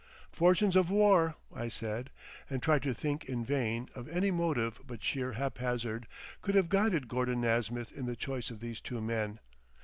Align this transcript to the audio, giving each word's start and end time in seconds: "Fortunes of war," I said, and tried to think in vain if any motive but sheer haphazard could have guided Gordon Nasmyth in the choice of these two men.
"Fortunes 0.31 0.75
of 0.75 0.89
war," 0.89 1.35
I 1.55 1.69
said, 1.69 2.09
and 2.49 2.59
tried 2.63 2.81
to 2.81 2.93
think 2.95 3.25
in 3.25 3.45
vain 3.45 3.87
if 3.95 4.07
any 4.07 4.31
motive 4.31 4.81
but 4.87 5.03
sheer 5.03 5.33
haphazard 5.33 6.07
could 6.41 6.55
have 6.55 6.69
guided 6.69 7.07
Gordon 7.07 7.41
Nasmyth 7.41 7.95
in 7.95 8.07
the 8.07 8.15
choice 8.15 8.49
of 8.49 8.61
these 8.61 8.81
two 8.81 8.99
men. 8.99 9.37